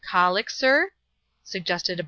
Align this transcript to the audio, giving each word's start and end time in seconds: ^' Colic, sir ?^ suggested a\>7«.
^' 0.03 0.03
Colic, 0.03 0.49
sir 0.49 0.93
?^ 0.49 0.93
suggested 1.47 1.99
a\>7«. 1.99 1.99